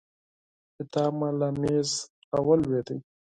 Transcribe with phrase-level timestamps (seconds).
[0.75, 1.89] کتاب مې له مېز
[2.31, 2.87] راولوېد.